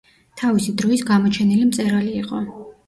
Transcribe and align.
თავისი 0.41 0.73
დროის 0.83 1.05
გამოჩენილი 1.11 1.69
მწერალი 1.71 2.21
იყო. 2.25 2.43